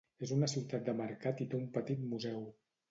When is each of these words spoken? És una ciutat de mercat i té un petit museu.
És 0.27 0.31
una 0.35 0.47
ciutat 0.53 0.89
de 0.89 0.95
mercat 1.03 1.45
i 1.47 1.49
té 1.53 1.61
un 1.63 1.69
petit 1.79 2.05
museu. 2.13 2.47